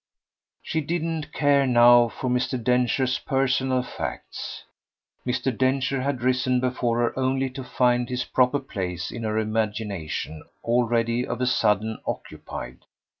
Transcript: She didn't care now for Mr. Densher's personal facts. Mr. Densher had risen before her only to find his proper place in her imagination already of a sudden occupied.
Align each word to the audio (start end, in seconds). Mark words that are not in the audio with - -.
She 0.63 0.81
didn't 0.81 1.31
care 1.31 1.67
now 1.67 2.07
for 2.07 2.27
Mr. 2.27 2.59
Densher's 2.59 3.19
personal 3.19 3.83
facts. 3.83 4.63
Mr. 5.27 5.55
Densher 5.55 6.01
had 6.01 6.23
risen 6.23 6.59
before 6.59 6.97
her 7.01 7.19
only 7.19 7.51
to 7.51 7.63
find 7.63 8.09
his 8.09 8.23
proper 8.25 8.57
place 8.57 9.11
in 9.11 9.21
her 9.21 9.37
imagination 9.37 10.41
already 10.63 11.23
of 11.27 11.39
a 11.39 11.45
sudden 11.45 11.99
occupied. 12.07 12.79